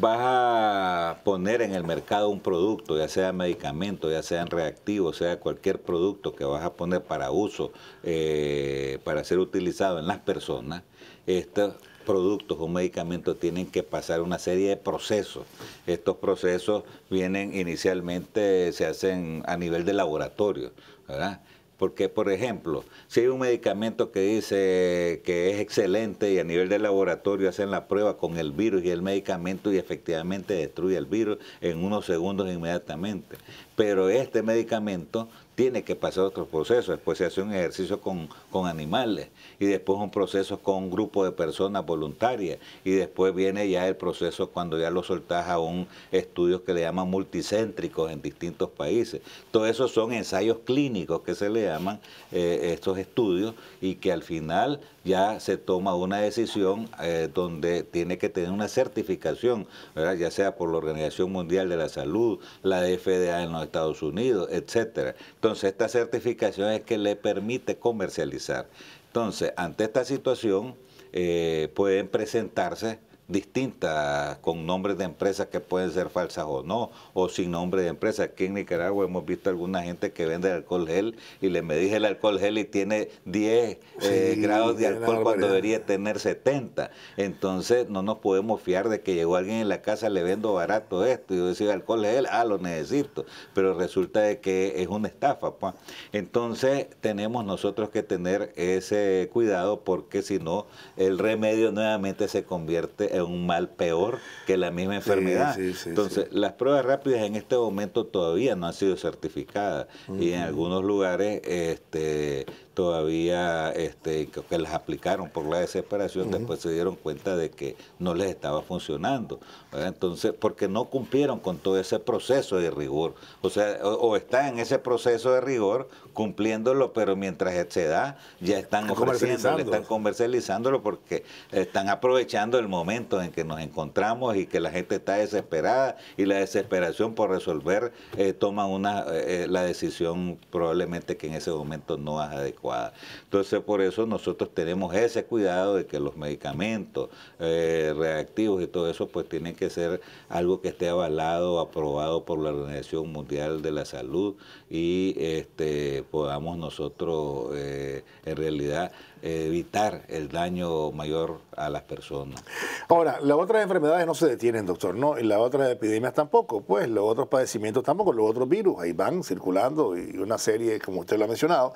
[0.03, 5.81] a, poner en el mercado un producto, ya sea medicamento, ya sean reactivos, sea cualquier
[5.81, 7.71] producto que vas a poner para uso,
[8.03, 10.83] eh, para ser utilizado en las personas,
[11.25, 11.73] estos
[12.05, 15.45] productos o medicamentos tienen que pasar una serie de procesos.
[15.87, 20.71] Estos procesos vienen inicialmente, se hacen a nivel de laboratorio,
[21.07, 21.41] ¿verdad?
[21.81, 26.69] Porque, por ejemplo, si hay un medicamento que dice que es excelente y a nivel
[26.69, 31.07] de laboratorio hacen la prueba con el virus y el medicamento y efectivamente destruye el
[31.07, 33.35] virus en unos segundos inmediatamente.
[33.75, 35.27] Pero este medicamento
[35.61, 36.91] tiene que pasar otro proceso.
[36.91, 39.27] Después se hace un ejercicio con, con, animales
[39.59, 43.95] y después un proceso con un grupo de personas voluntarias y después viene ya el
[43.95, 49.21] proceso cuando ya lo soltás a un estudio que le llaman multicéntricos en distintos países.
[49.51, 51.99] Todo eso son ensayos clínicos que se le llaman
[52.31, 58.17] eh, estos estudios y que al final ya se toma una decisión eh, donde tiene
[58.17, 63.41] que tener una certificación, ya sea por la Organización Mundial de la Salud, la FDA
[63.43, 65.15] en los Estados Unidos, etcétera.
[65.35, 68.67] Entonces, esta certificación es que le permite comercializar.
[69.07, 70.75] Entonces, ante esta situación,
[71.13, 77.29] eh, pueden presentarse distintas con nombres de empresas que pueden ser falsas o no, o
[77.29, 78.23] sin nombre de empresa.
[78.23, 82.05] Aquí en Nicaragua hemos visto alguna gente que vende alcohol gel y le medije el
[82.05, 86.91] alcohol gel y tiene 10 eh, grados de alcohol cuando debería tener 70.
[87.17, 91.05] Entonces no nos podemos fiar de que llegó alguien en la casa, le vendo barato
[91.05, 95.07] esto y yo decía alcohol gel, ah, lo necesito, pero resulta de que es una
[95.07, 95.55] estafa.
[95.55, 95.73] Pues.
[96.11, 103.15] Entonces tenemos nosotros que tener ese cuidado porque si no el remedio nuevamente se convierte
[103.15, 105.57] en un mal peor que la misma enfermedad.
[105.59, 109.87] Entonces, las pruebas rápidas en este momento todavía no han sido certificadas
[110.19, 116.71] y en algunos lugares este, todavía este, que las aplicaron por la desesperación, después se
[116.71, 119.39] dieron cuenta de que no les estaba funcionando.
[119.73, 123.15] Entonces, porque no cumplieron con todo ese proceso de rigor.
[123.41, 128.57] O sea, o, está en ese proceso de rigor cumpliéndolo, pero mientras se da, ya
[128.57, 134.59] están ofreciendo, están comercializándolo porque están aprovechando el momento en que nos encontramos y que
[134.59, 140.37] la gente está desesperada y la desesperación por resolver eh, toma una, eh, la decisión
[140.51, 142.93] probablemente que en ese momento no es adecuada.
[143.23, 147.09] Entonces, por eso nosotros tenemos ese cuidado de que los medicamentos
[147.39, 152.39] eh, reactivos y todo eso, pues tienen que ser algo que esté avalado, aprobado por
[152.39, 154.35] la Organización Mundial de la Salud
[154.73, 162.41] y este, podamos nosotros eh, en realidad evitar el daño mayor a las personas.
[162.87, 165.19] Ahora, las otras enfermedades no se detienen, doctor, ¿no?
[165.19, 169.25] Y las otras epidemias tampoco, pues los otros padecimientos tampoco, los otros virus ahí van
[169.25, 171.73] circulando y una serie, como usted lo ha mencionado.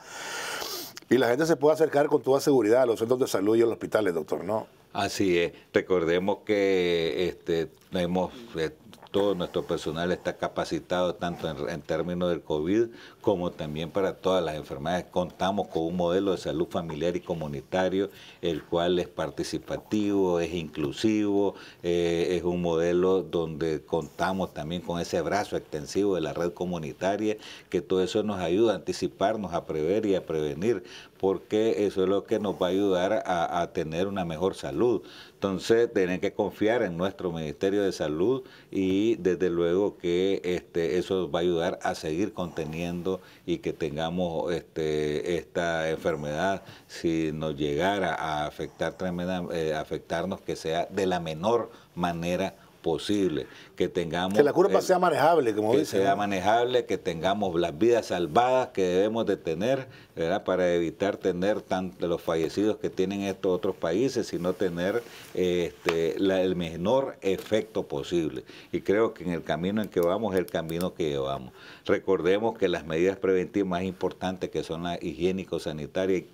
[1.09, 3.61] Y la gente se puede acercar con toda seguridad a los centros de salud y
[3.61, 4.67] a los hospitales, doctor, ¿no?
[4.95, 5.51] Así es.
[5.73, 8.71] Recordemos que este, hemos, eh,
[9.15, 12.87] todo nuestro personal está capacitado tanto en, términos del COVID
[13.21, 15.05] como también para todas las enfermedades.
[15.05, 18.09] Contamos con un modelo de salud familiar y comunitario,
[18.41, 25.21] el cual es participativo, es inclusivo, eh, es un modelo donde contamos también con ese
[25.21, 27.37] brazo extensivo de la red comunitaria,
[27.69, 30.83] que todo eso nos ayuda a anticiparnos, a prever y a prevenir
[31.19, 35.01] porque eso es lo que nos va a ayudar a, tener una mejor salud.
[35.33, 41.29] Entonces, tienen que confiar en nuestro Ministerio de Salud y desde luego que este, eso
[41.29, 48.13] va a ayudar a seguir conteniendo y que tengamos este, esta enfermedad, si nos llegara
[48.15, 52.55] a afectar tremenda, eh, afectarnos, que sea de la menor manera
[52.85, 54.37] posible, que tengamos...
[54.37, 58.83] Que la curva sea manejable, como que sea manejable, que tengamos las vidas salvadas que
[58.83, 60.43] debemos de tener, ¿verdad?
[60.43, 65.01] Para evitar tener tanto los fallecidos que tienen estos otros países, sino tener
[65.33, 68.43] este, el menor efecto posible.
[68.71, 71.53] Y creo que en el camino en que vamos es el camino que llevamos.
[71.87, 76.25] Recordemos que las medidas preventivas más importantes, que son las higiénico-sanitarias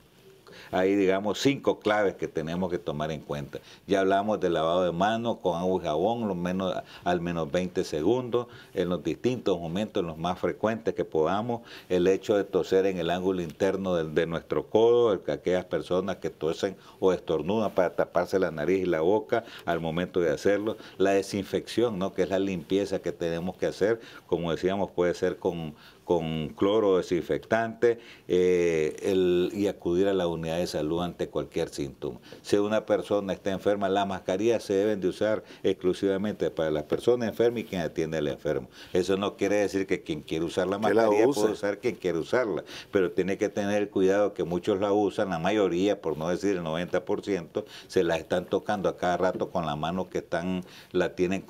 [0.71, 3.59] hay, digamos, cinco claves que tenemos que tomar en cuenta.
[3.87, 6.71] Ya hablamos del lavado de manos con agua y jabón,
[7.03, 11.61] al menos 20 segundos, en los distintos momentos, en los más frecuentes que podamos.
[11.89, 16.29] El hecho de toser en el ángulo interno de, nuestro codo, que aquellas personas que
[16.29, 20.77] tosen o estornudan para taparse la nariz y la boca al momento de hacerlo.
[20.97, 22.13] La desinfección, ¿no?
[22.13, 25.73] que es la limpieza que tenemos que hacer, como decíamos, puede ser con
[26.05, 32.19] con cloro desinfectante eh, y acudir a la unidad de salud ante cualquier síntoma.
[32.41, 37.29] Si una persona está enferma, las mascarillas se deben de usar exclusivamente para las personas
[37.29, 38.67] enfermas y quien atiende al enfermo.
[38.93, 42.63] Eso no quiere decir que quien quiere usar la mascarilla puede usar quien quiere usarla,
[42.91, 46.63] pero tiene que tener cuidado que muchos la usan, la mayoría, por no decir el
[46.63, 51.43] 90%, se la están tocando a cada rato con la mano que están, la tienen,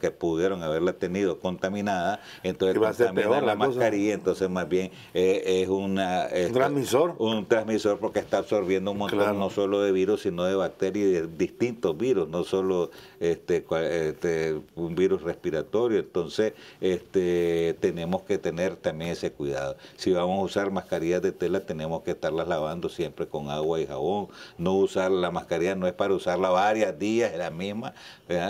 [0.00, 5.68] que pudieron haberla tenido contaminada, entonces contaminan la mascarilla y entonces más bien eh, es
[5.68, 7.14] una, un transmisor.
[7.18, 11.12] Un transmisor porque está absorbiendo un montón no solo de virus, sino de bacterias y
[11.12, 13.64] de distintos virus, no solo este,
[14.08, 15.98] este, un virus respiratorio.
[15.98, 19.76] Entonces este, tenemos que tener también ese cuidado.
[19.96, 23.86] Si vamos a usar mascarillas de tela, tenemos que estarlas lavando siempre con agua y
[23.86, 24.28] jabón.
[24.58, 27.94] No usar la mascarilla no es para usarla varios días, la misma,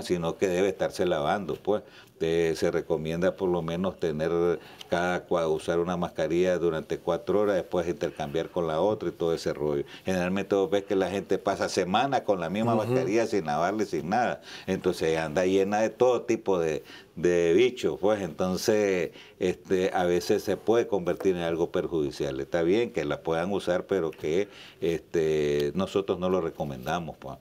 [0.03, 1.55] sino que debe estarse lavando.
[1.55, 1.83] pues
[2.21, 4.61] se recomienda por lo menos tener
[4.91, 9.55] cada usar una mascarilla durante cuatro horas, después intercambiar con la otra y todo ese
[9.55, 9.85] rollo.
[10.05, 14.11] Generalmente vos ves que la gente pasa semanas con la misma mascarilla sin lavarle, sin
[14.11, 14.43] nada.
[14.67, 16.83] Entonces anda llena de todo tipo de,
[17.21, 22.41] de bichos, pues entonces este, a veces se puede convertir en algo perjudicial.
[22.41, 24.49] Está bien que la puedan usar, pero que
[24.81, 27.17] este, nosotros no lo recomendamos.
[27.19, 27.39] Pues,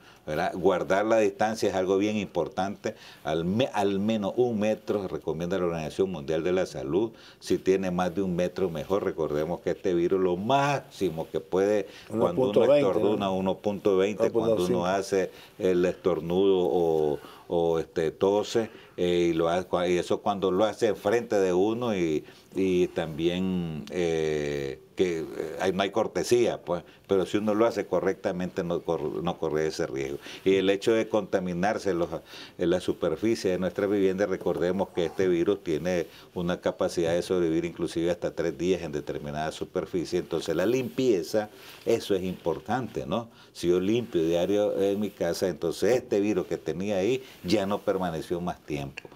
[0.54, 6.12] Guardar la distancia es algo bien importante, al, al menos un metro, recomienda la Organización
[6.12, 7.12] Mundial de la Salud.
[7.40, 9.04] Si tiene más de un metro, mejor.
[9.04, 15.32] Recordemos que este virus lo máximo que puede, cuando uno estornuda, 1.20, cuando uno hace
[15.58, 18.70] el estornudo o, o este, tose,
[19.02, 19.50] eh, y, lo
[19.88, 22.26] y eso cuando lo hace frente de uno y,
[22.56, 28.64] y también eh, que eh, no hay cortesía, pues, pero si uno lo hace correctamente
[28.64, 28.82] no,
[29.24, 30.18] no corre ese riesgo.
[30.44, 32.10] Y el hecho de contaminarse los,
[32.58, 37.66] en la superficie de nuestra vivienda, recordemos que este virus tiene una capacidad de sobrevivir
[37.66, 41.50] inclusive hasta tres días en determinada superficie, entonces la limpieza,
[41.86, 43.30] eso es importante, ¿no?
[43.54, 47.80] Si yo limpio diario en mi casa, entonces este virus que tenía ahí ya no
[47.80, 49.08] permaneció más tiempo.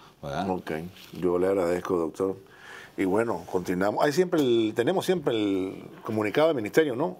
[0.48, 0.72] Ok,
[1.20, 2.53] yo le agradezco, doctor.
[2.98, 4.04] Y bueno, continuamos.
[4.04, 4.42] Hay siempre
[4.76, 7.18] tenemos siempre el comunicado del ministerio, ¿no?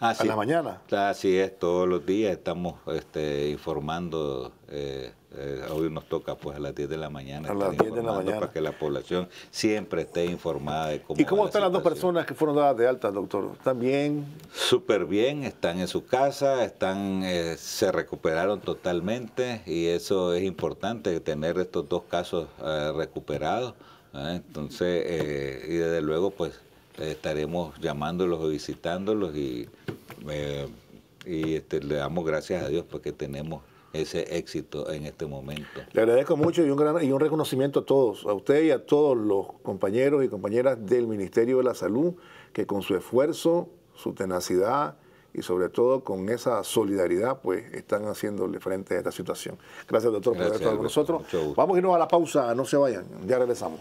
[0.00, 0.80] a la mañana.
[0.90, 4.52] Así es, todos los días estamos este, informando.
[4.68, 7.50] Eh, eh, hoy nos toca pues a las 10 de la mañana.
[7.50, 8.40] A las 10 de la mañana.
[8.40, 11.20] Para que la población siempre esté informada de cómo.
[11.20, 13.50] ¿Y cómo están las dos personas que fueron dadas de alta, doctor?
[13.52, 14.26] ¿Están bien?
[14.52, 21.18] Súper bien, están en su casa, están, eh, se recuperaron totalmente y eso es importante,
[21.20, 22.48] tener estos dos casos
[22.94, 23.74] recuperados.
[24.14, 26.60] Entonces, eh, y desde luego, pues
[26.98, 29.68] estaremos llamándolos o visitándolos y,
[30.28, 30.68] eh,
[31.26, 33.62] y este, le damos gracias a Dios porque tenemos
[33.92, 35.80] ese éxito en este momento.
[35.92, 38.84] Le agradezco mucho y un, gran, y un reconocimiento a todos, a usted y a
[38.84, 42.14] todos los compañeros y compañeras del Ministerio de la Salud,
[42.52, 44.96] que con su esfuerzo, su tenacidad
[45.32, 49.58] y sobre todo con esa solidaridad, pues están haciéndole frente a esta situación.
[49.88, 51.22] Gracias, doctor, por estar con nosotros.
[51.56, 53.80] Vamos a irnos a la pausa, no se vayan, ya regresamos.